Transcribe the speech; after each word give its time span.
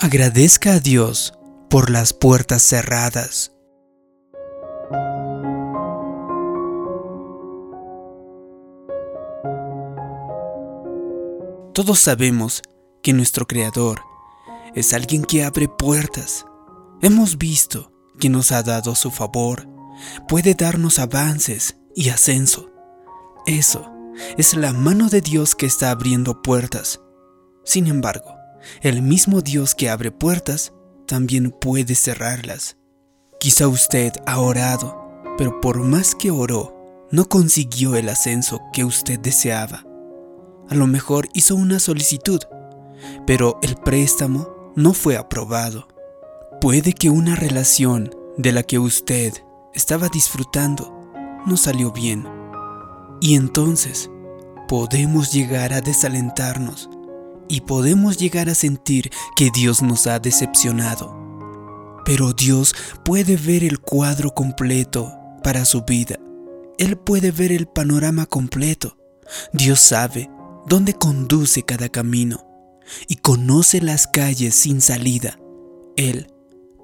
Agradezca 0.00 0.74
a 0.74 0.80
Dios 0.80 1.34
por 1.70 1.88
las 1.88 2.12
puertas 2.12 2.62
cerradas. 2.62 3.52
Todos 11.72 12.00
sabemos 12.00 12.62
que 13.02 13.12
nuestro 13.12 13.46
Creador 13.46 14.02
es 14.74 14.92
alguien 14.92 15.24
que 15.24 15.44
abre 15.44 15.68
puertas. 15.68 16.44
Hemos 17.00 17.38
visto 17.38 17.92
que 18.18 18.28
nos 18.28 18.52
ha 18.52 18.62
dado 18.62 18.94
su 18.94 19.10
favor, 19.10 19.68
puede 20.28 20.54
darnos 20.54 20.98
avances 20.98 21.76
y 21.94 22.10
ascenso. 22.10 22.70
Eso 23.46 23.90
es 24.36 24.54
la 24.54 24.72
mano 24.72 25.08
de 25.08 25.20
Dios 25.20 25.54
que 25.54 25.66
está 25.66 25.90
abriendo 25.90 26.42
puertas. 26.42 27.00
Sin 27.64 27.86
embargo, 27.86 28.43
el 28.80 29.02
mismo 29.02 29.40
Dios 29.40 29.74
que 29.74 29.90
abre 29.90 30.10
puertas 30.10 30.72
también 31.06 31.50
puede 31.50 31.94
cerrarlas. 31.94 32.76
Quizá 33.40 33.68
usted 33.68 34.12
ha 34.26 34.40
orado, 34.40 35.04
pero 35.36 35.60
por 35.60 35.80
más 35.80 36.14
que 36.14 36.30
oró, 36.30 37.06
no 37.10 37.28
consiguió 37.28 37.94
el 37.96 38.08
ascenso 38.08 38.60
que 38.72 38.84
usted 38.84 39.20
deseaba. 39.20 39.84
A 40.68 40.74
lo 40.74 40.86
mejor 40.86 41.28
hizo 41.34 41.54
una 41.54 41.78
solicitud, 41.78 42.40
pero 43.26 43.58
el 43.62 43.76
préstamo 43.76 44.72
no 44.76 44.94
fue 44.94 45.16
aprobado. 45.16 45.88
Puede 46.60 46.94
que 46.94 47.10
una 47.10 47.36
relación 47.36 48.10
de 48.36 48.52
la 48.52 48.62
que 48.62 48.78
usted 48.78 49.32
estaba 49.74 50.08
disfrutando 50.08 51.12
no 51.46 51.56
salió 51.56 51.92
bien. 51.92 52.26
Y 53.20 53.34
entonces 53.34 54.10
podemos 54.68 55.32
llegar 55.32 55.72
a 55.72 55.80
desalentarnos 55.80 56.88
y 57.48 57.62
podemos 57.62 58.16
llegar 58.16 58.48
a 58.48 58.54
sentir 58.54 59.10
que 59.36 59.50
Dios 59.54 59.82
nos 59.82 60.06
ha 60.06 60.18
decepcionado. 60.18 61.22
Pero 62.04 62.32
Dios 62.32 62.74
puede 63.04 63.36
ver 63.36 63.64
el 63.64 63.80
cuadro 63.80 64.34
completo 64.34 65.12
para 65.42 65.64
su 65.64 65.82
vida. 65.82 66.18
Él 66.78 66.96
puede 66.96 67.30
ver 67.30 67.52
el 67.52 67.66
panorama 67.66 68.26
completo. 68.26 68.96
Dios 69.52 69.80
sabe 69.80 70.30
dónde 70.66 70.94
conduce 70.94 71.62
cada 71.62 71.88
camino 71.88 72.46
y 73.08 73.16
conoce 73.16 73.80
las 73.80 74.06
calles 74.06 74.54
sin 74.54 74.80
salida. 74.80 75.38
Él 75.96 76.32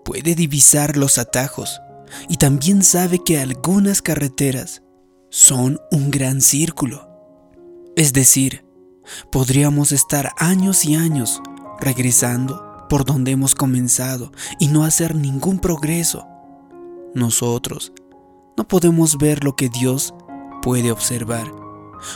puede 0.05 0.35
divisar 0.35 0.97
los 0.97 1.19
atajos 1.19 1.81
y 2.29 2.37
también 2.37 2.83
sabe 2.83 3.19
que 3.25 3.39
algunas 3.39 4.03
carreteras 4.03 4.83
son 5.31 5.81
un 5.91 6.11
gran 6.11 6.41
círculo. 6.41 7.09
Es 7.97 8.13
decir, 8.13 8.65
podríamos 9.31 9.93
estar 9.93 10.33
años 10.37 10.85
y 10.85 10.95
años 10.95 11.41
regresando 11.81 12.87
por 12.89 13.05
donde 13.05 13.31
hemos 13.31 13.55
comenzado 13.55 14.33
y 14.59 14.69
no 14.69 14.85
hacer 14.85 15.15
ningún 15.15 15.59
progreso. 15.59 16.27
Nosotros 17.15 17.93
no 18.57 18.67
podemos 18.67 19.17
ver 19.17 19.45
lo 19.45 19.57
que 19.57 19.69
Dios 19.69 20.15
puede 20.63 20.91
observar. 20.93 21.51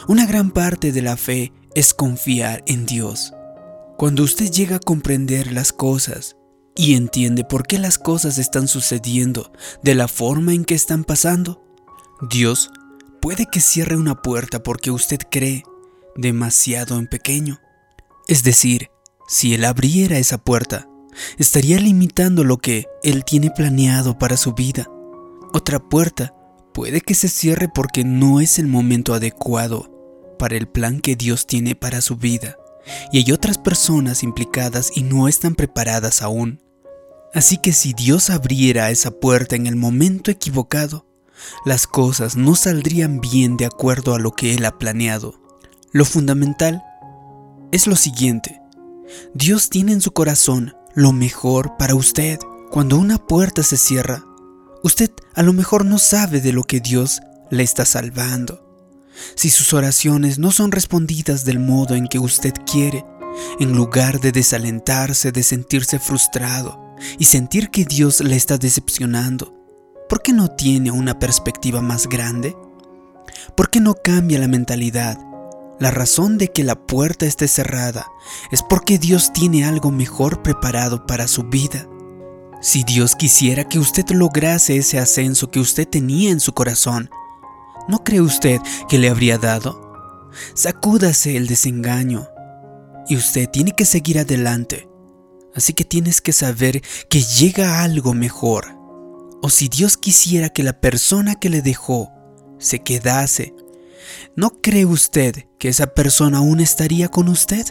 Una 0.09 0.27
gran 0.27 0.51
parte 0.51 0.93
de 0.93 1.03
la 1.03 1.17
fe 1.17 1.53
es 1.75 1.95
confiar 1.95 2.63
en 2.67 2.87
Dios. 2.87 3.33
Cuando 3.97 4.23
usted 4.23 4.51
llega 4.51 4.77
a 4.77 4.81
comprender 4.81 5.53
las 5.53 5.73
cosas 5.73 6.37
y 6.75 6.95
entiende 6.95 7.45
por 7.45 7.67
qué 7.67 7.79
las 7.79 7.99
cosas 7.99 8.39
están 8.39 8.67
sucediendo 8.67 9.53
de 9.83 9.95
la 9.95 10.09
forma 10.09 10.53
en 10.53 10.65
que 10.65 10.75
están 10.75 11.05
pasando, 11.05 11.63
Dios 12.31 12.71
puede 13.21 13.47
que 13.47 13.61
cierre 13.61 13.97
una 13.97 14.21
puerta 14.23 14.63
porque 14.63 14.91
usted 14.91 15.21
cree 15.31 15.65
demasiado 16.17 16.99
en 16.99 17.07
pequeño. 17.07 17.61
Es 18.29 18.43
decir, 18.43 18.91
si 19.29 19.55
Él 19.55 19.65
abriera 19.65 20.19
esa 20.19 20.39
puerta, 20.39 20.89
estaría 21.39 21.79
limitando 21.79 22.45
lo 22.45 22.59
que 22.59 22.87
Él 23.03 23.25
tiene 23.25 23.51
planeado 23.51 24.19
para 24.19 24.37
su 24.37 24.53
vida. 24.53 24.89
Otra 25.53 25.79
puerta 25.79 26.35
puede 26.73 27.01
que 27.01 27.15
se 27.15 27.29
cierre 27.29 27.69
porque 27.69 28.05
no 28.05 28.41
es 28.41 28.59
el 28.59 28.67
momento 28.67 29.15
adecuado 29.15 29.91
para 30.39 30.57
el 30.57 30.67
plan 30.67 31.01
que 31.01 31.17
Dios 31.17 31.47
tiene 31.47 31.75
para 31.75 32.01
su 32.01 32.17
vida. 32.17 32.57
Y 33.13 33.19
hay 33.19 33.33
otras 33.33 33.57
personas 33.57 34.23
implicadas 34.23 34.91
y 34.95 35.03
no 35.03 35.29
están 35.29 35.55
preparadas 35.55 36.23
aún. 36.23 36.61
Así 37.33 37.59
que 37.59 37.73
si 37.73 37.95
Dios 37.95 38.31
abriera 38.31 38.91
esa 38.91 39.11
puerta 39.11 39.57
en 39.57 39.67
el 39.67 39.77
momento 39.77 40.31
equivocado, 40.31 41.07
las 41.65 41.87
cosas 41.87 42.37
no 42.37 42.55
saldrían 42.55 43.21
bien 43.21 43.57
de 43.57 43.67
acuerdo 43.67 44.15
a 44.15 44.19
lo 44.19 44.33
que 44.33 44.55
Él 44.55 44.65
ha 44.65 44.79
planeado. 44.79 45.44
Lo 45.95 46.05
fundamental 46.05 46.83
es 47.71 47.87
lo 47.87 47.95
siguiente. 47.95 48.61
Dios 49.33 49.71
tiene 49.71 49.93
en 49.93 50.01
su 50.01 50.11
corazón 50.11 50.75
lo 50.93 51.13
mejor 51.13 51.77
para 51.77 51.95
usted. 51.95 52.41
Cuando 52.73 52.99
una 52.99 53.17
puerta 53.17 53.63
se 53.63 53.77
cierra, 53.77 54.25
usted 54.83 55.13
a 55.37 55.45
lo 55.45 55.53
mejor 55.53 55.85
no 55.85 55.99
sabe 55.99 56.41
de 56.41 56.53
lo 56.53 56.65
que 56.65 56.81
Dios 56.81 57.21
le 57.49 57.63
está 57.63 57.85
salvando. 57.85 58.61
Si 59.37 59.51
sus 59.51 59.73
oraciones 59.73 60.41
no 60.41 60.51
son 60.51 60.73
respondidas 60.73 61.45
del 61.45 61.61
modo 61.61 61.95
en 61.95 62.09
que 62.09 62.19
usted 62.19 62.55
quiere, 62.67 63.05
en 63.61 63.77
lugar 63.77 64.19
de 64.19 64.33
desalentarse, 64.33 65.31
de 65.31 65.45
sentirse 65.45 66.01
frustrado 66.01 66.97
y 67.21 67.27
sentir 67.27 67.71
que 67.71 67.85
Dios 67.85 68.21
le 68.21 68.35
está 68.35 68.59
decepcionando, 68.59 69.55
¿por 70.09 70.23
qué 70.23 70.33
no 70.33 70.49
tiene 70.49 70.91
una 70.91 71.21
perspectiva 71.21 71.81
más 71.83 72.09
grande? 72.09 72.57
¿Por 73.57 73.71
qué 73.71 73.79
no 73.79 73.95
cambia 73.95 74.41
la 74.41 74.49
mentalidad? 74.49 75.21
La 75.81 75.91
razón 75.91 76.39
de 76.39 76.53
que 76.53 76.65
la 76.65 76.75
puerta 76.87 77.27
esté 77.27 77.49
cerrada 77.49 78.07
es 78.53 78.63
porque 78.63 78.99
Dios 78.99 79.33
tiene 79.33 79.65
algo 79.65 79.91
mejor 79.91 80.43
preparado 80.43 81.07
para 81.07 81.27
su 81.29 81.45
vida. 81.45 81.89
Si 82.63 82.85
Dios 82.85 83.17
quisiera 83.17 83.69
que 83.69 83.79
usted 83.79 84.09
lograse 84.11 84.77
ese 84.77 84.99
ascenso 84.99 85.51
que 85.51 85.61
usted 85.61 85.87
tenía 85.87 86.31
en 86.31 86.41
su 86.41 86.53
corazón, 86.53 87.11
¿No 87.87 88.03
cree 88.03 88.23
usted 88.23 88.61
que 88.89 88.99
le 88.99 89.11
habría 89.11 89.37
dado? 89.37 90.31
Sacúdase 90.55 91.37
el 91.37 91.47
desengaño. 91.47 92.29
Y 93.09 93.17
usted 93.17 93.49
tiene 93.51 93.73
que 93.73 93.85
seguir 93.85 94.19
adelante. 94.19 94.89
Así 95.55 95.75
que 95.75 95.85
tienes 95.85 96.21
que 96.21 96.33
saber 96.33 96.83
que 97.11 97.21
llega 97.21 97.83
algo 97.83 98.15
mejor. 98.15 98.75
O 99.43 99.51
si 99.51 99.69
Dios 99.69 99.99
quisiera 99.99 100.49
que 100.49 100.63
la 100.63 100.81
persona 100.81 101.35
que 101.35 101.51
le 101.51 101.61
dejó 101.61 102.11
se 102.59 102.79
quedase, 102.79 103.55
¿no 104.37 104.61
cree 104.61 104.87
usted 104.87 105.47
que 105.59 105.69
esa 105.69 105.89
persona 105.89 106.39
aún 106.39 106.61
estaría 106.61 107.09
con 107.09 107.29
usted? 107.29 107.67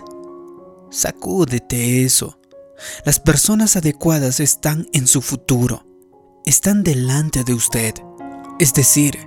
Sacúdete 0.90 2.04
eso. 2.04 2.40
Las 3.06 3.20
personas 3.20 3.76
adecuadas 3.76 4.40
están 4.40 4.88
en 4.94 5.08
su 5.08 5.22
futuro, 5.22 5.86
están 6.46 6.84
delante 6.84 7.44
de 7.44 7.54
usted. 7.54 7.94
Es 8.60 8.74
decir, 8.74 9.18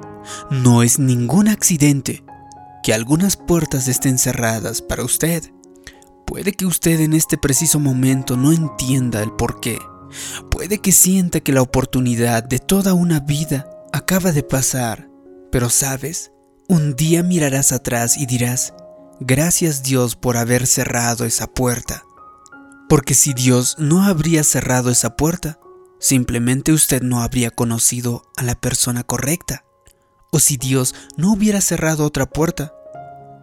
no 0.51 0.83
es 0.83 0.99
ningún 0.99 1.49
accidente 1.49 2.25
que 2.83 2.95
algunas 2.95 3.37
puertas 3.37 3.89
estén 3.89 4.19
cerradas 4.19 4.83
para 4.83 5.05
usted. 5.05 5.43
Puede 6.27 6.53
que 6.53 6.67
usted 6.67 7.01
en 7.01 7.15
este 7.15 7.39
preciso 7.39 7.81
momento 7.81 8.37
no 8.37 8.53
entienda 8.53 9.23
el 9.23 9.33
por 9.33 9.61
qué. 9.61 9.79
Puede 10.51 10.79
que 10.79 10.93
sienta 10.93 11.41
que 11.41 11.53
la 11.53 11.63
oportunidad 11.63 12.45
de 12.45 12.59
toda 12.59 12.95
una 12.95 13.21
vida 13.21 13.69
acaba 13.93 14.33
de 14.33 14.43
pasar. 14.43 15.09
Pero 15.51 15.71
sabes, 15.71 16.33
un 16.69 16.97
día 16.97 17.23
mirarás 17.23 17.73
atrás 17.73 18.17
y 18.17 18.27
dirás, 18.27 18.75
gracias 19.21 19.83
Dios 19.83 20.17
por 20.17 20.37
haber 20.37 20.67
cerrado 20.67 21.25
esa 21.25 21.47
puerta. 21.47 22.05
Porque 22.89 23.15
si 23.15 23.35
Dios 23.35 23.77
no 23.79 24.05
habría 24.05 24.45
cerrado 24.45 24.91
esa 24.91 25.17
puerta, 25.17 25.59
simplemente 25.99 26.73
usted 26.73 27.03
no 27.03 27.23
habría 27.23 27.51
conocido 27.51 28.23
a 28.37 28.43
la 28.43 28.55
persona 28.55 29.03
correcta. 29.03 29.65
O 30.31 30.41
si 30.41 30.57
Dios 30.57 30.95
no 31.17 31.33
hubiera 31.33 31.61
cerrado 31.61 32.05
otra 32.05 32.27
puerta, 32.27 32.73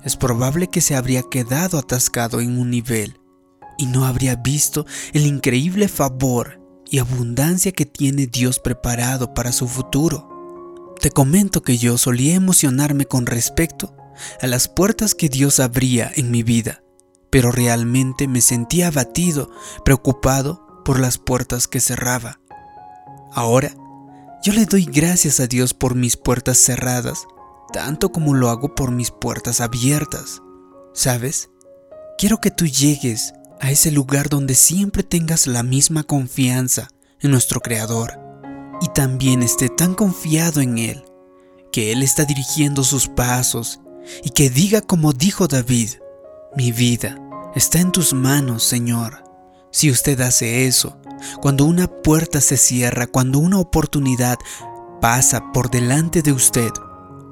es 0.04 0.18
probable 0.18 0.68
que 0.68 0.82
se 0.82 0.96
habría 0.96 1.24
quedado 1.24 1.78
atascado 1.78 2.42
en 2.42 2.58
un 2.58 2.70
nivel 2.70 3.20
y 3.78 3.86
no 3.86 4.06
habría 4.06 4.36
visto 4.36 4.86
el 5.14 5.26
increíble 5.26 5.88
favor 5.88 6.60
y 6.90 7.00
abundancia 7.00 7.72
que 7.72 7.86
tiene 7.86 8.28
Dios 8.28 8.60
preparado 8.60 9.34
para 9.34 9.52
su 9.52 9.68
futuro. 9.68 10.33
Te 11.04 11.12
comento 11.12 11.64
que 11.64 11.78
yo 11.78 11.98
solía 11.98 12.34
emocionarme 12.34 13.04
con 13.04 13.26
respecto 13.26 13.94
a 14.42 14.48
las 14.48 14.70
puertas 14.70 15.16
que 15.16 15.28
Dios 15.28 15.60
abría 15.60 16.10
en 16.16 16.32
mi 16.32 16.44
vida, 16.44 16.82
pero 17.30 17.52
realmente 17.52 18.30
me 18.30 18.40
sentía 18.40 18.88
abatido, 18.88 19.52
preocupado 19.84 20.66
por 20.86 21.02
las 21.02 21.18
puertas 21.18 21.68
que 21.68 21.82
cerraba. 21.82 22.40
Ahora 23.34 23.76
yo 24.46 24.54
le 24.54 24.66
doy 24.66 24.86
gracias 24.86 25.42
a 25.42 25.48
Dios 25.48 25.74
por 25.74 25.94
mis 25.94 26.16
puertas 26.16 26.58
cerradas, 26.58 27.26
tanto 27.74 28.14
como 28.14 28.34
lo 28.34 28.50
hago 28.50 28.74
por 28.74 28.92
mis 28.92 29.12
puertas 29.12 29.60
abiertas. 29.60 30.42
¿Sabes? 30.94 31.50
Quiero 32.18 32.40
que 32.40 32.50
tú 32.50 32.66
llegues 32.66 33.34
a 33.60 33.72
ese 33.72 33.92
lugar 33.92 34.30
donde 34.30 34.56
siempre 34.56 35.04
tengas 35.04 35.48
la 35.48 35.64
misma 35.64 36.04
confianza 36.04 36.88
en 37.20 37.32
nuestro 37.32 37.60
Creador 37.60 38.24
y 38.84 38.90
también 38.90 39.42
esté 39.44 39.70
tan 39.70 39.96
confiado 39.96 40.60
en 40.60 40.78
Él, 40.78 41.06
que 41.72 41.94
Él 41.94 42.04
está 42.04 42.26
dirigiendo 42.26 42.84
sus 42.84 43.08
pasos 43.08 43.80
y 44.24 44.32
que 44.32 44.50
diga 44.50 44.82
como 44.82 45.14
dijo 45.14 45.48
David, 45.48 45.90
mi 46.58 46.74
vida 46.74 47.18
está 47.56 47.80
en 47.80 47.94
tus 47.94 48.14
manos, 48.14 48.62
Señor. 48.64 49.24
Si 49.72 49.90
usted 49.90 50.20
hace 50.20 50.68
eso, 50.68 50.98
cuando 51.42 51.64
una 51.64 51.88
puerta 51.88 52.42
se 52.42 52.58
cierra, 52.58 53.08
cuando 53.08 53.40
una 53.40 53.58
oportunidad 53.58 54.38
pasa 55.00 55.54
por 55.54 55.72
delante 55.72 56.22
de 56.22 56.34
usted, 56.34 56.72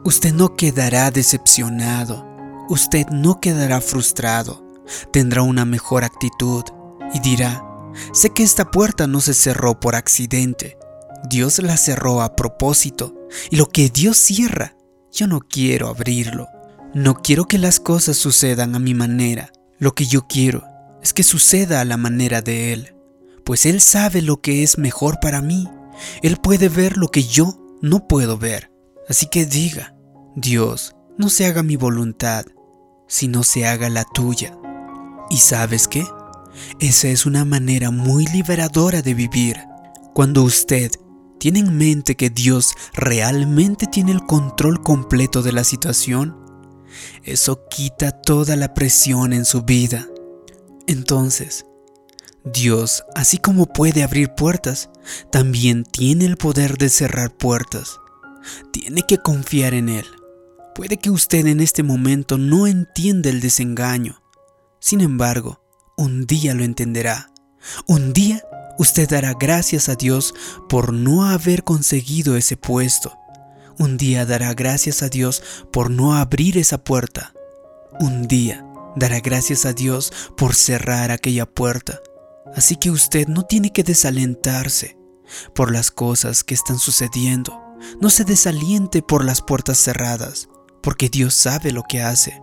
usted 0.05 0.33
no 0.33 0.55
quedará 0.55 1.11
decepcionado, 1.11 2.25
usted 2.69 3.07
no 3.07 3.41
quedará 3.41 3.81
frustrado, 3.81 4.63
tendrá 5.11 5.41
una 5.41 5.65
mejor 5.65 6.05
actitud 6.05 6.63
y 7.13 7.19
dirá, 7.19 7.61
sé 8.13 8.29
que 8.29 8.43
esta 8.43 8.71
puerta 8.71 9.05
no 9.05 9.19
se 9.19 9.33
cerró 9.33 9.77
por 9.81 9.95
accidente, 9.97 10.77
Dios 11.29 11.59
la 11.59 11.77
cerró 11.77 12.21
a 12.21 12.35
propósito 12.35 13.15
y 13.49 13.55
lo 13.55 13.69
que 13.69 13.89
Dios 13.89 14.17
cierra, 14.17 14.75
yo 15.11 15.27
no 15.27 15.39
quiero 15.41 15.87
abrirlo. 15.87 16.47
No 16.93 17.15
quiero 17.21 17.45
que 17.45 17.57
las 17.57 17.79
cosas 17.79 18.17
sucedan 18.17 18.75
a 18.75 18.79
mi 18.79 18.93
manera. 18.93 19.51
Lo 19.79 19.93
que 19.93 20.05
yo 20.05 20.27
quiero 20.27 20.63
es 21.01 21.13
que 21.13 21.23
suceda 21.23 21.81
a 21.81 21.85
la 21.85 21.97
manera 21.97 22.41
de 22.41 22.73
Él, 22.73 22.95
pues 23.43 23.65
Él 23.65 23.81
sabe 23.81 24.21
lo 24.21 24.41
que 24.41 24.63
es 24.63 24.77
mejor 24.77 25.19
para 25.19 25.41
mí. 25.41 25.67
Él 26.21 26.37
puede 26.37 26.69
ver 26.69 26.97
lo 26.97 27.07
que 27.09 27.23
yo 27.23 27.57
no 27.81 28.07
puedo 28.07 28.37
ver. 28.37 28.71
Así 29.09 29.27
que 29.27 29.45
diga, 29.45 29.95
Dios, 30.35 30.95
no 31.17 31.29
se 31.29 31.45
haga 31.45 31.63
mi 31.63 31.75
voluntad, 31.75 32.45
sino 33.07 33.43
se 33.43 33.65
haga 33.65 33.89
la 33.89 34.03
tuya. 34.03 34.57
¿Y 35.29 35.37
sabes 35.37 35.87
qué? 35.87 36.05
Esa 36.79 37.07
es 37.07 37.25
una 37.25 37.45
manera 37.45 37.91
muy 37.91 38.25
liberadora 38.27 39.01
de 39.01 39.13
vivir. 39.13 39.57
Cuando 40.13 40.43
usted 40.43 40.91
tiene 41.41 41.57
en 41.57 41.75
mente 41.75 42.15
que 42.15 42.29
Dios 42.29 42.75
realmente 42.93 43.87
tiene 43.87 44.11
el 44.11 44.23
control 44.27 44.83
completo 44.83 45.41
de 45.41 45.51
la 45.51 45.63
situación, 45.63 46.37
eso 47.23 47.67
quita 47.67 48.11
toda 48.11 48.55
la 48.55 48.75
presión 48.75 49.33
en 49.33 49.43
su 49.45 49.63
vida. 49.63 50.07
Entonces, 50.85 51.65
Dios, 52.43 53.03
así 53.15 53.39
como 53.39 53.65
puede 53.65 54.03
abrir 54.03 54.35
puertas, 54.35 54.91
también 55.31 55.83
tiene 55.83 56.25
el 56.25 56.37
poder 56.37 56.77
de 56.77 56.89
cerrar 56.89 57.35
puertas. 57.35 57.97
Tiene 58.71 59.01
que 59.01 59.17
confiar 59.17 59.73
en 59.73 59.89
Él. 59.89 60.05
Puede 60.75 60.97
que 60.97 61.09
usted 61.09 61.47
en 61.47 61.59
este 61.59 61.81
momento 61.81 62.37
no 62.37 62.67
entienda 62.67 63.31
el 63.31 63.41
desengaño. 63.41 64.21
Sin 64.79 65.01
embargo, 65.01 65.59
un 65.97 66.27
día 66.27 66.53
lo 66.53 66.63
entenderá. 66.63 67.31
Un 67.87 68.13
día 68.13 68.43
usted 68.77 69.09
dará 69.09 69.33
gracias 69.33 69.89
a 69.89 69.95
Dios 69.95 70.33
por 70.69 70.93
no 70.93 71.25
haber 71.25 71.63
conseguido 71.63 72.35
ese 72.35 72.57
puesto. 72.57 73.17
Un 73.77 73.97
día 73.97 74.25
dará 74.25 74.53
gracias 74.53 75.01
a 75.01 75.09
Dios 75.09 75.41
por 75.71 75.89
no 75.89 76.15
abrir 76.15 76.57
esa 76.57 76.83
puerta. 76.83 77.33
Un 77.99 78.27
día 78.27 78.65
dará 78.95 79.19
gracias 79.19 79.65
a 79.65 79.73
Dios 79.73 80.11
por 80.37 80.55
cerrar 80.55 81.11
aquella 81.11 81.45
puerta. 81.45 81.99
Así 82.55 82.75
que 82.75 82.91
usted 82.91 83.27
no 83.27 83.43
tiene 83.43 83.71
que 83.71 83.83
desalentarse 83.83 84.97
por 85.55 85.71
las 85.71 85.91
cosas 85.91 86.43
que 86.43 86.53
están 86.53 86.79
sucediendo. 86.79 87.59
No 87.99 88.09
se 88.09 88.25
desaliente 88.25 89.01
por 89.01 89.25
las 89.25 89.41
puertas 89.41 89.77
cerradas, 89.77 90.49
porque 90.83 91.09
Dios 91.09 91.33
sabe 91.33 91.71
lo 91.71 91.83
que 91.83 92.01
hace. 92.01 92.41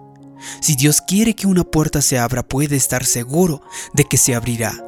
Si 0.61 0.77
Dios 0.77 1.01
quiere 1.01 1.35
que 1.35 1.47
una 1.47 1.65
puerta 1.65 2.01
se 2.03 2.19
abra, 2.19 2.47
puede 2.47 2.77
estar 2.77 3.05
seguro 3.05 3.61
de 3.93 4.05
que 4.05 4.17
se 4.17 4.35
abrirá. 4.35 4.88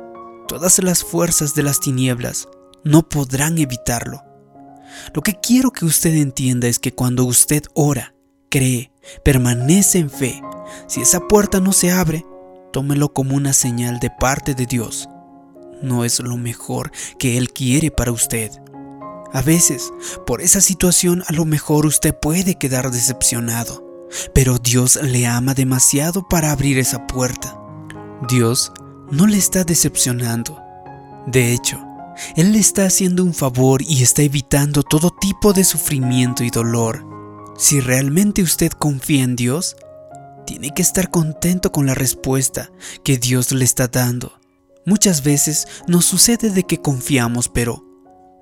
Todas 0.50 0.82
las 0.82 1.04
fuerzas 1.04 1.54
de 1.54 1.62
las 1.62 1.78
tinieblas 1.78 2.48
no 2.82 3.08
podrán 3.08 3.56
evitarlo. 3.58 4.24
Lo 5.14 5.22
que 5.22 5.38
quiero 5.40 5.70
que 5.70 5.84
usted 5.84 6.12
entienda 6.16 6.66
es 6.66 6.80
que 6.80 6.92
cuando 6.92 7.24
usted 7.24 7.62
ora, 7.72 8.16
cree, 8.50 8.90
permanece 9.24 10.00
en 10.00 10.10
fe, 10.10 10.42
si 10.88 11.02
esa 11.02 11.28
puerta 11.28 11.60
no 11.60 11.72
se 11.72 11.92
abre, 11.92 12.26
tómelo 12.72 13.12
como 13.12 13.36
una 13.36 13.52
señal 13.52 14.00
de 14.00 14.10
parte 14.10 14.56
de 14.56 14.66
Dios. 14.66 15.08
No 15.82 16.04
es 16.04 16.18
lo 16.18 16.36
mejor 16.36 16.90
que 17.16 17.38
Él 17.38 17.52
quiere 17.52 17.92
para 17.92 18.10
usted. 18.10 18.50
A 19.32 19.42
veces, 19.42 19.92
por 20.26 20.40
esa 20.40 20.60
situación, 20.60 21.22
a 21.28 21.32
lo 21.32 21.44
mejor 21.44 21.86
usted 21.86 22.12
puede 22.12 22.56
quedar 22.56 22.90
decepcionado, 22.90 24.08
pero 24.34 24.58
Dios 24.58 24.98
le 25.00 25.28
ama 25.28 25.54
demasiado 25.54 26.26
para 26.28 26.50
abrir 26.50 26.80
esa 26.80 27.06
puerta. 27.06 27.56
Dios 28.28 28.72
no 29.10 29.26
le 29.26 29.36
está 29.36 29.64
decepcionando. 29.64 30.60
De 31.26 31.52
hecho, 31.52 31.80
él 32.36 32.52
le 32.52 32.58
está 32.58 32.84
haciendo 32.84 33.24
un 33.24 33.34
favor 33.34 33.82
y 33.82 34.02
está 34.02 34.22
evitando 34.22 34.82
todo 34.82 35.10
tipo 35.10 35.52
de 35.52 35.64
sufrimiento 35.64 36.44
y 36.44 36.50
dolor. 36.50 37.06
Si 37.58 37.80
realmente 37.80 38.42
usted 38.42 38.70
confía 38.72 39.24
en 39.24 39.36
Dios, 39.36 39.76
tiene 40.46 40.72
que 40.74 40.82
estar 40.82 41.10
contento 41.10 41.72
con 41.72 41.86
la 41.86 41.94
respuesta 41.94 42.70
que 43.04 43.18
Dios 43.18 43.52
le 43.52 43.64
está 43.64 43.88
dando. 43.88 44.32
Muchas 44.86 45.22
veces 45.22 45.68
nos 45.86 46.04
sucede 46.06 46.50
de 46.50 46.64
que 46.64 46.78
confiamos, 46.78 47.48
pero 47.48 47.84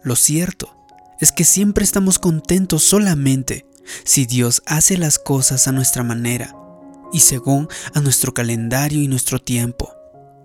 lo 0.03 0.17
cierto 0.17 0.75
es 1.21 1.33
que 1.33 1.45
siempre 1.45 1.85
estamos 1.85 2.19
contentos 2.19 2.85
solamente 2.85 3.67
si 4.05 4.27
Dios 4.27 4.63
hace 4.67 4.97
las 4.97 5.19
cosas 5.19 5.67
a 5.67 5.73
nuestra 5.73 6.05
manera 6.05 6.55
y 7.13 7.21
según 7.21 7.69
a 7.95 8.01
nuestro 8.01 8.33
calendario 8.33 9.03
y 9.03 9.09
nuestro 9.09 9.41
tiempo. 9.41 9.98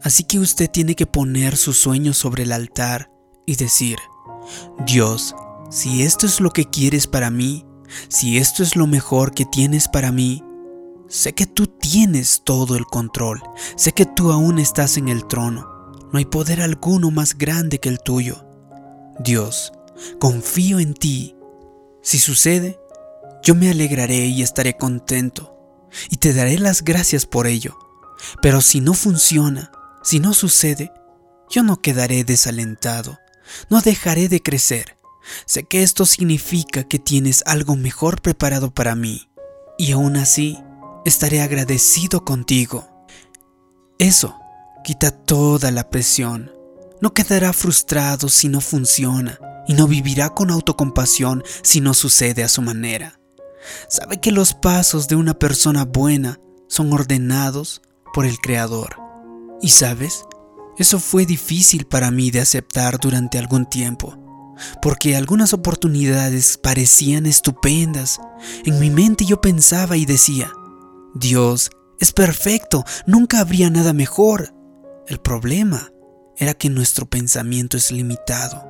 Así 0.04 0.26
que 0.26 0.40
usted 0.40 0.70
tiene 0.70 0.96
que 0.96 1.08
poner 1.08 1.56
sus 1.56 1.78
sueños 1.78 2.18
sobre 2.18 2.44
el 2.44 2.52
altar 2.52 3.10
y 3.46 3.56
decir, 3.56 3.98
Dios, 4.86 5.34
si 5.70 6.04
esto 6.04 6.26
es 6.26 6.42
lo 6.42 6.52
que 6.52 6.66
quieres 6.66 7.08
para 7.08 7.30
mí, 7.30 7.66
si 8.10 8.38
esto 8.38 8.64
es 8.64 8.76
lo 8.76 8.86
mejor 8.86 9.34
que 9.34 9.46
tienes 9.46 9.88
para 9.88 10.12
mí, 10.12 10.44
sé 11.08 11.34
que 11.34 11.46
tú 11.46 11.68
tienes 11.68 12.42
todo 12.44 12.76
el 12.76 12.86
control, 12.86 13.42
sé 13.76 13.94
que 13.94 14.06
tú 14.06 14.32
aún 14.32 14.60
estás 14.60 14.98
en 14.98 15.08
el 15.08 15.26
trono, 15.26 15.70
no 16.12 16.20
hay 16.20 16.26
poder 16.26 16.62
alguno 16.62 17.10
más 17.10 17.38
grande 17.38 17.80
que 17.80 17.90
el 17.90 18.00
tuyo. 18.00 18.46
Dios, 19.20 19.72
confío 20.20 20.80
en 20.80 20.94
ti. 20.94 21.36
Si 22.02 22.20
sucede, 22.20 22.78
yo 23.42 23.56
me 23.56 23.70
alegraré 23.70 24.26
y 24.28 24.42
estaré 24.42 24.76
contento, 24.76 25.56
y 26.10 26.18
te 26.18 26.34
daré 26.34 26.60
las 26.60 26.84
gracias 26.84 27.26
por 27.26 27.48
ello. 27.48 27.78
Pero 28.42 28.62
si 28.62 28.80
no 28.80 28.94
funciona, 28.94 29.72
si 30.04 30.20
no 30.20 30.34
sucede, 30.34 30.92
yo 31.50 31.64
no 31.64 31.82
quedaré 31.82 32.24
desalentado, 32.24 33.20
no 33.70 33.82
dejaré 33.82 34.28
de 34.28 34.42
crecer. 34.42 34.98
Sé 35.46 35.64
que 35.64 35.84
esto 35.84 36.06
significa 36.06 36.84
que 36.84 37.00
tienes 37.00 37.44
algo 37.46 37.76
mejor 37.78 38.22
preparado 38.22 38.74
para 38.74 38.96
mí 38.96 39.30
y 39.78 39.94
aún 39.94 40.18
así 40.18 40.60
estaré 41.06 41.42
agradecido 41.42 42.26
contigo. 42.26 43.06
Eso 43.98 44.38
quita 44.84 45.12
toda 45.12 45.72
la 45.72 45.90
presión. 45.90 46.52
No 47.02 47.14
quedará 47.14 47.54
frustrado 47.54 48.28
si 48.28 48.50
no 48.50 48.60
funciona 48.60 49.40
y 49.68 49.74
no 49.74 49.88
vivirá 49.88 50.30
con 50.30 50.52
autocompasión 50.52 51.44
si 51.62 51.80
no 51.80 51.94
sucede 51.94 52.44
a 52.44 52.50
su 52.50 52.62
manera. 52.62 53.20
Sabe 53.88 54.20
que 54.20 54.32
los 54.32 54.54
pasos 54.54 55.08
de 55.08 55.16
una 55.16 55.34
persona 55.34 55.86
buena 55.86 56.40
son 56.68 56.92
ordenados 56.92 57.82
por 58.14 58.26
el 58.26 58.38
Creador. 58.40 59.03
Y 59.64 59.70
sabes, 59.70 60.26
eso 60.78 61.00
fue 61.00 61.26
difícil 61.26 61.86
para 61.86 62.12
mí 62.12 62.32
de 62.32 62.42
aceptar 62.42 63.00
durante 63.00 63.40
algún 63.40 63.66
tiempo, 63.66 64.14
porque 64.82 65.16
algunas 65.16 65.54
oportunidades 65.54 66.58
parecían 66.58 67.26
estupendas. 67.26 68.20
En 68.66 68.78
mi 68.82 68.90
mente 68.90 69.24
yo 69.24 69.40
pensaba 69.40 69.96
y 69.96 70.06
decía, 70.06 70.52
Dios 71.16 71.70
es 72.02 72.12
perfecto, 72.12 72.84
nunca 73.08 73.40
habría 73.40 73.70
nada 73.70 73.94
mejor. 73.94 74.54
El 75.08 75.22
problema 75.22 75.94
era 76.36 76.54
que 76.56 76.70
nuestro 76.70 77.06
pensamiento 77.06 77.78
es 77.78 77.90
limitado. 77.90 78.68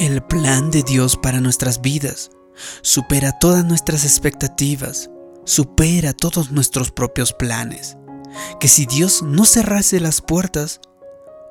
El 0.00 0.20
plan 0.24 0.72
de 0.72 0.82
Dios 0.82 1.16
para 1.16 1.40
nuestras 1.40 1.80
vidas 1.80 2.30
supera 2.82 3.38
todas 3.38 3.64
nuestras 3.64 4.02
expectativas, 4.02 5.10
supera 5.44 6.12
todos 6.12 6.50
nuestros 6.50 6.90
propios 6.90 7.32
planes. 7.32 7.97
Que 8.60 8.68
si 8.68 8.86
Dios 8.86 9.22
no 9.22 9.44
cerrase 9.44 10.00
las 10.00 10.20
puertas, 10.20 10.80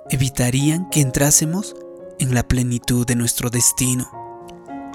evitarían 0.10 0.90
que 0.90 1.02
entrásemos 1.02 1.76
en 2.20 2.34
la 2.34 2.48
plenitud 2.48 3.06
de 3.06 3.16
nuestro 3.16 3.50
destino. 3.50 4.10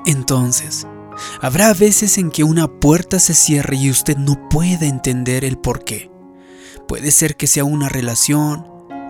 Entonces, 0.06 0.86
habrá 1.40 1.72
veces 1.74 2.18
en 2.18 2.30
que 2.30 2.44
una 2.44 2.68
puerta 2.68 3.18
se 3.18 3.34
cierre 3.34 3.76
y 3.76 3.90
usted 3.90 4.16
no 4.16 4.48
pueda 4.48 4.86
entender 4.86 5.44
el 5.44 5.58
por 5.58 5.84
qué. 5.84 6.10
Puede 6.88 7.10
ser 7.10 7.36
que 7.36 7.46
sea 7.46 7.64
una 7.64 7.88
relación, 7.88 8.66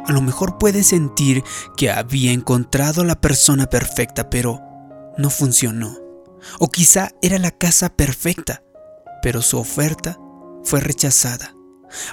a 0.07 0.13
lo 0.13 0.21
mejor 0.21 0.59
puede 0.59 0.83
sentir 0.83 1.43
que 1.77 1.91
había 1.91 2.33
encontrado 2.33 3.05
la 3.05 3.21
persona 3.21 3.67
perfecta, 3.67 4.29
pero 4.31 4.61
no 5.17 5.31
funcionó. 5.31 5.97
O 6.59 6.69
quizá 6.69 7.11
era 7.23 7.39
la 7.39 7.53
casa 7.53 7.89
perfecta, 7.89 8.63
pero 9.23 9.43
su 9.43 9.59
oferta 9.59 10.19
fue 10.65 10.81
rechazada. 10.81 11.55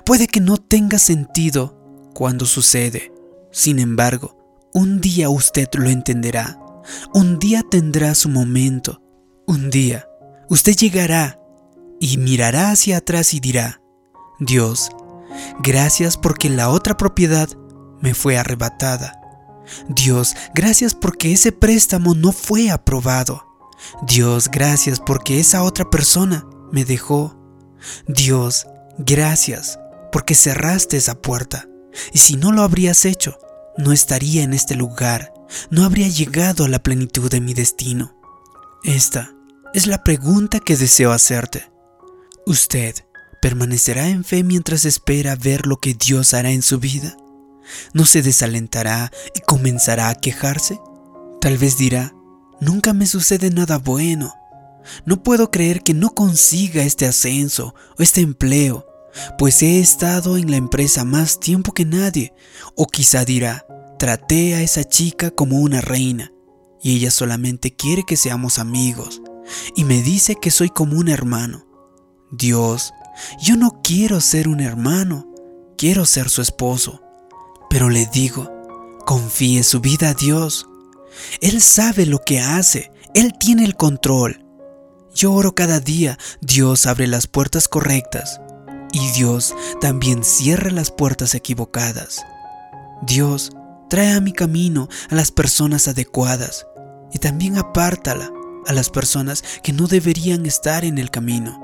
Puede 0.05 0.27
que 0.27 0.39
no 0.39 0.57
tenga 0.57 0.99
sentido 0.99 1.75
cuando 2.13 2.45
sucede, 2.45 3.13
sin 3.51 3.79
embargo, 3.79 4.37
un 4.73 5.01
día 5.01 5.29
usted 5.29 5.67
lo 5.73 5.89
entenderá. 5.89 6.59
Un 7.13 7.39
día 7.39 7.63
tendrá 7.69 8.13
su 8.15 8.29
momento. 8.29 9.01
Un 9.47 9.69
día 9.69 10.07
usted 10.49 10.75
llegará 10.75 11.39
y 11.99 12.17
mirará 12.17 12.71
hacia 12.71 12.97
atrás 12.97 13.33
y 13.33 13.39
dirá, 13.39 13.81
Dios, 14.39 14.89
gracias 15.59 16.17
porque 16.17 16.49
la 16.49 16.69
otra 16.69 16.97
propiedad 16.97 17.49
me 18.01 18.13
fue 18.13 18.37
arrebatada. 18.37 19.19
Dios, 19.87 20.35
gracias 20.55 20.95
porque 20.95 21.33
ese 21.33 21.51
préstamo 21.51 22.15
no 22.15 22.31
fue 22.31 22.69
aprobado. 22.69 23.45
Dios, 24.07 24.49
gracias 24.51 24.99
porque 24.99 25.39
esa 25.39 25.63
otra 25.63 25.89
persona 25.89 26.45
me 26.71 26.85
dejó. 26.85 27.35
Dios, 28.07 28.67
gracias 28.99 29.79
porque 30.11 30.35
cerraste 30.35 30.97
esa 30.97 31.15
puerta. 31.15 31.67
Y 32.13 32.19
si 32.19 32.35
no 32.35 32.51
lo 32.51 32.61
habrías 32.61 33.05
hecho, 33.05 33.39
no 33.77 33.91
estaría 33.91 34.43
en 34.43 34.53
este 34.53 34.75
lugar, 34.75 35.33
no 35.69 35.83
habría 35.83 36.07
llegado 36.07 36.65
a 36.65 36.69
la 36.69 36.79
plenitud 36.79 37.29
de 37.29 37.41
mi 37.41 37.53
destino. 37.53 38.15
Esta 38.83 39.33
es 39.73 39.87
la 39.87 40.03
pregunta 40.03 40.59
que 40.59 40.77
deseo 40.77 41.11
hacerte. 41.11 41.71
¿Usted 42.45 42.95
permanecerá 43.41 44.09
en 44.09 44.23
fe 44.23 44.43
mientras 44.43 44.85
espera 44.85 45.35
ver 45.35 45.65
lo 45.65 45.77
que 45.77 45.93
Dios 45.93 46.33
hará 46.33 46.51
en 46.51 46.61
su 46.61 46.79
vida? 46.79 47.17
¿No 47.93 48.05
se 48.05 48.21
desalentará 48.21 49.11
y 49.35 49.41
comenzará 49.41 50.09
a 50.09 50.15
quejarse? 50.15 50.79
Tal 51.41 51.57
vez 51.57 51.77
dirá, 51.77 52.13
nunca 52.59 52.93
me 52.93 53.05
sucede 53.05 53.49
nada 53.49 53.77
bueno. 53.77 54.33
No 55.05 55.21
puedo 55.23 55.51
creer 55.51 55.83
que 55.83 55.93
no 55.93 56.09
consiga 56.09 56.83
este 56.83 57.05
ascenso 57.05 57.75
o 57.97 58.03
este 58.03 58.21
empleo, 58.21 58.85
pues 59.37 59.61
he 59.61 59.79
estado 59.79 60.37
en 60.37 60.51
la 60.51 60.57
empresa 60.57 61.05
más 61.05 61.39
tiempo 61.39 61.73
que 61.73 61.85
nadie. 61.85 62.33
O 62.75 62.87
quizá 62.87 63.25
dirá, 63.25 63.65
traté 63.97 64.55
a 64.55 64.61
esa 64.61 64.83
chica 64.83 65.31
como 65.31 65.57
una 65.57 65.81
reina 65.81 66.31
y 66.81 66.95
ella 66.95 67.11
solamente 67.11 67.75
quiere 67.75 68.03
que 68.05 68.15
seamos 68.17 68.59
amigos 68.59 69.21
y 69.75 69.83
me 69.83 70.01
dice 70.01 70.35
que 70.35 70.51
soy 70.51 70.69
como 70.69 70.97
un 70.97 71.09
hermano. 71.09 71.65
Dios, 72.31 72.93
yo 73.41 73.57
no 73.57 73.81
quiero 73.83 74.21
ser 74.21 74.47
un 74.47 74.61
hermano, 74.61 75.27
quiero 75.77 76.05
ser 76.05 76.29
su 76.29 76.41
esposo. 76.41 77.01
Pero 77.69 77.89
le 77.89 78.05
digo, 78.07 78.49
confíe 79.05 79.63
su 79.63 79.79
vida 79.79 80.09
a 80.09 80.13
Dios. 80.13 80.67
Él 81.41 81.61
sabe 81.61 82.05
lo 82.05 82.19
que 82.19 82.39
hace, 82.39 82.91
Él 83.13 83.33
tiene 83.39 83.65
el 83.65 83.75
control. 83.75 84.45
Yo 85.13 85.33
oro 85.33 85.53
cada 85.53 85.79
día, 85.79 86.17
Dios 86.39 86.85
abre 86.85 87.07
las 87.07 87.27
puertas 87.27 87.67
correctas 87.67 88.39
y 88.91 89.11
Dios 89.11 89.55
también 89.81 90.23
cierra 90.23 90.71
las 90.71 90.91
puertas 90.91 91.35
equivocadas. 91.35 92.23
Dios 93.01 93.51
trae 93.89 94.13
a 94.13 94.21
mi 94.21 94.33
camino 94.33 94.87
a 95.09 95.15
las 95.15 95.31
personas 95.31 95.87
adecuadas 95.87 96.67
y 97.11 97.19
también 97.19 97.57
apártala 97.57 98.31
a 98.67 98.73
las 98.73 98.89
personas 98.89 99.43
que 99.63 99.73
no 99.73 99.87
deberían 99.87 100.45
estar 100.45 100.85
en 100.85 100.97
el 100.97 101.09
camino. 101.09 101.59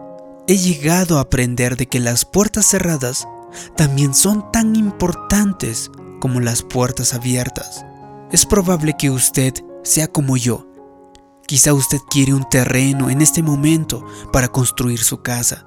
He 0.47 0.57
llegado 0.57 1.17
a 1.17 1.21
aprender 1.21 1.75
de 1.77 1.87
que 1.87 1.99
las 1.99 2.25
puertas 2.25 2.67
cerradas 2.67 3.27
también 3.75 4.13
son 4.13 4.51
tan 4.51 4.75
importantes 4.75 5.91
como 6.19 6.39
las 6.39 6.61
puertas 6.61 7.13
abiertas. 7.13 7.85
Es 8.31 8.45
probable 8.45 8.95
que 8.97 9.09
usted 9.09 9.53
sea 9.83 10.07
como 10.07 10.37
yo. 10.37 10.67
Quizá 11.47 11.73
usted 11.73 11.99
quiere 12.09 12.33
un 12.33 12.47
terreno 12.49 13.09
en 13.09 13.21
este 13.21 13.43
momento 13.43 14.03
para 14.33 14.47
construir 14.47 14.99
su 14.99 15.21
casa. 15.21 15.65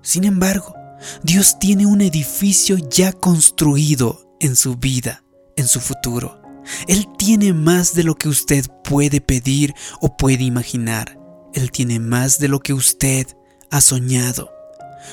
Sin 0.00 0.24
embargo, 0.24 0.74
Dios 1.22 1.58
tiene 1.58 1.86
un 1.86 2.00
edificio 2.00 2.76
ya 2.90 3.12
construido 3.12 4.34
en 4.40 4.56
su 4.56 4.76
vida, 4.76 5.24
en 5.56 5.66
su 5.66 5.80
futuro. 5.80 6.40
Él 6.86 7.06
tiene 7.16 7.52
más 7.52 7.94
de 7.94 8.04
lo 8.04 8.14
que 8.16 8.28
usted 8.28 8.66
puede 8.84 9.20
pedir 9.20 9.74
o 10.00 10.16
puede 10.16 10.44
imaginar. 10.44 11.18
Él 11.54 11.70
tiene 11.70 11.98
más 11.98 12.38
de 12.38 12.48
lo 12.48 12.60
que 12.60 12.72
usted 12.74 13.26
ha 13.70 13.80
soñado. 13.80 14.50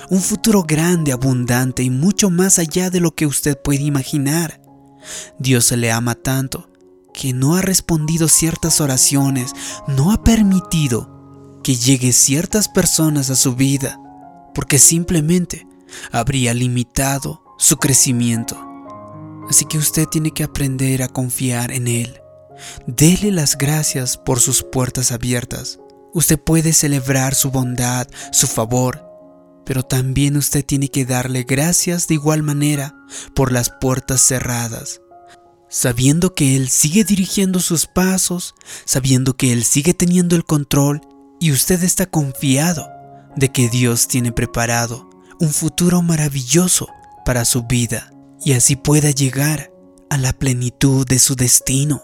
Un 0.09 0.21
futuro 0.21 0.63
grande, 0.63 1.11
abundante 1.11 1.83
y 1.83 1.89
mucho 1.89 2.29
más 2.29 2.59
allá 2.59 2.89
de 2.89 2.99
lo 2.99 3.15
que 3.15 3.25
usted 3.25 3.57
puede 3.61 3.83
imaginar. 3.83 4.61
Dios 5.39 5.65
se 5.65 5.77
le 5.77 5.91
ama 5.91 6.15
tanto 6.15 6.69
que 7.13 7.33
no 7.33 7.55
ha 7.55 7.61
respondido 7.61 8.27
ciertas 8.27 8.81
oraciones, 8.81 9.53
no 9.87 10.11
ha 10.11 10.23
permitido 10.23 11.61
que 11.63 11.75
llegue 11.75 12.11
ciertas 12.11 12.67
personas 12.67 13.29
a 13.29 13.35
su 13.35 13.55
vida, 13.55 13.99
porque 14.53 14.77
simplemente 14.79 15.65
habría 16.11 16.53
limitado 16.53 17.43
su 17.57 17.77
crecimiento. 17.77 18.57
Así 19.49 19.65
que 19.65 19.77
usted 19.77 20.07
tiene 20.07 20.31
que 20.31 20.43
aprender 20.43 21.03
a 21.03 21.07
confiar 21.07 21.71
en 21.71 21.87
Él. 21.87 22.21
Dele 22.87 23.31
las 23.31 23.57
gracias 23.57 24.17
por 24.17 24.39
sus 24.39 24.63
puertas 24.63 25.11
abiertas. 25.11 25.79
Usted 26.13 26.39
puede 26.39 26.73
celebrar 26.73 27.35
su 27.35 27.51
bondad, 27.51 28.07
su 28.31 28.47
favor, 28.47 29.05
pero 29.65 29.83
también 29.83 30.37
usted 30.37 30.65
tiene 30.65 30.89
que 30.89 31.05
darle 31.05 31.43
gracias 31.43 32.07
de 32.07 32.15
igual 32.15 32.43
manera 32.43 32.95
por 33.33 33.51
las 33.51 33.69
puertas 33.69 34.21
cerradas, 34.21 35.01
sabiendo 35.69 36.33
que 36.33 36.55
Él 36.55 36.69
sigue 36.69 37.03
dirigiendo 37.03 37.59
sus 37.59 37.87
pasos, 37.87 38.55
sabiendo 38.85 39.35
que 39.35 39.51
Él 39.51 39.63
sigue 39.63 39.93
teniendo 39.93 40.35
el 40.35 40.45
control 40.45 41.01
y 41.39 41.51
usted 41.51 41.83
está 41.83 42.05
confiado 42.05 42.87
de 43.35 43.51
que 43.51 43.67
Dios 43.67 44.07
tiene 44.07 44.31
preparado 44.31 45.09
un 45.39 45.51
futuro 45.51 46.01
maravilloso 46.01 46.87
para 47.25 47.45
su 47.45 47.63
vida 47.63 48.11
y 48.43 48.53
así 48.53 48.75
pueda 48.75 49.11
llegar 49.11 49.71
a 50.09 50.17
la 50.17 50.33
plenitud 50.33 51.05
de 51.05 51.19
su 51.19 51.35
destino. 51.35 52.01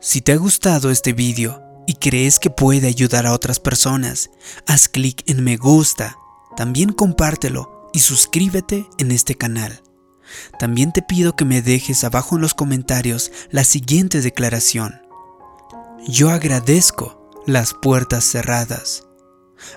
Si 0.00 0.20
te 0.20 0.32
ha 0.32 0.36
gustado 0.36 0.90
este 0.90 1.12
vídeo 1.12 1.62
y 1.86 1.94
crees 1.94 2.38
que 2.38 2.50
puede 2.50 2.88
ayudar 2.88 3.26
a 3.26 3.32
otras 3.32 3.60
personas, 3.60 4.30
haz 4.66 4.88
clic 4.88 5.22
en 5.26 5.44
me 5.44 5.56
gusta, 5.56 6.16
también 6.56 6.92
compártelo 6.92 7.88
y 7.92 8.00
suscríbete 8.00 8.86
en 8.98 9.12
este 9.12 9.36
canal. 9.36 9.82
También 10.58 10.92
te 10.92 11.02
pido 11.02 11.36
que 11.36 11.44
me 11.44 11.62
dejes 11.62 12.04
abajo 12.04 12.36
en 12.36 12.42
los 12.42 12.54
comentarios 12.54 13.30
la 13.50 13.64
siguiente 13.64 14.20
declaración. 14.20 15.02
Yo 16.08 16.30
agradezco 16.30 17.30
las 17.46 17.74
puertas 17.74 18.24
cerradas 18.24 19.04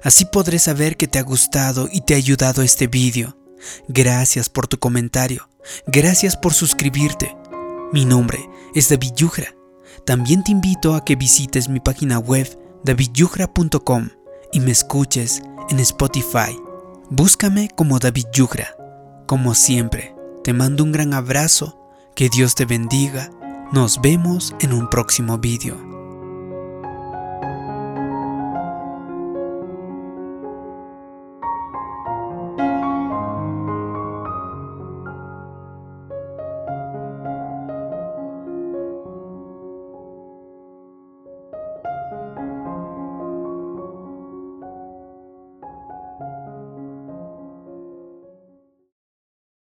Así 0.03 0.25
podré 0.25 0.59
saber 0.59 0.97
que 0.97 1.07
te 1.07 1.19
ha 1.19 1.23
gustado 1.23 1.89
y 1.91 2.01
te 2.01 2.13
ha 2.13 2.17
ayudado 2.17 2.61
este 2.61 2.87
vídeo. 2.87 3.37
Gracias 3.87 4.49
por 4.49 4.67
tu 4.67 4.77
comentario. 4.77 5.49
Gracias 5.87 6.37
por 6.37 6.53
suscribirte. 6.53 7.35
Mi 7.91 8.05
nombre 8.05 8.39
es 8.73 8.89
David 8.89 9.13
Yugra. 9.15 9.55
También 10.05 10.43
te 10.43 10.51
invito 10.51 10.95
a 10.95 11.03
que 11.03 11.15
visites 11.15 11.69
mi 11.69 11.79
página 11.79 12.19
web 12.19 12.47
davidyugra.com 12.83 14.09
y 14.51 14.59
me 14.59 14.71
escuches 14.71 15.41
en 15.69 15.79
Spotify. 15.79 16.55
Búscame 17.09 17.69
como 17.75 17.99
David 17.99 18.25
Yugra. 18.33 18.75
Como 19.25 19.55
siempre, 19.55 20.15
te 20.43 20.53
mando 20.53 20.83
un 20.83 20.91
gran 20.91 21.13
abrazo, 21.13 21.79
que 22.15 22.29
Dios 22.29 22.53
te 22.53 22.65
bendiga. 22.65 23.31
Nos 23.71 23.99
vemos 24.01 24.53
en 24.59 24.73
un 24.73 24.89
próximo 24.89 25.37
vídeo. 25.39 25.94